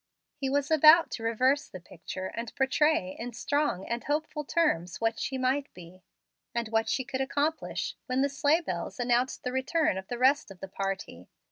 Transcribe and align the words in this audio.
He 0.33 0.49
was 0.49 0.71
about 0.71 1.11
to 1.11 1.21
reverse 1.21 1.67
the 1.69 1.79
picture, 1.79 2.25
and 2.33 2.55
portray 2.55 3.11
in 3.19 3.33
strong 3.33 3.85
and 3.87 4.03
hopeful 4.03 4.43
terms 4.43 4.99
what 4.99 5.19
she 5.19 5.37
might 5.37 5.71
be, 5.75 6.01
and 6.55 6.69
what 6.69 6.89
she 6.89 7.03
could 7.03 7.21
accomplish, 7.21 7.95
when 8.07 8.23
the 8.23 8.27
sleigh 8.27 8.61
bells 8.61 8.99
announced 8.99 9.43
the 9.43 9.51
return 9.51 9.99
of 9.99 10.07
the 10.07 10.17
rest 10.17 10.49
of 10.49 10.59
the 10.59 10.67
party. 10.69 11.29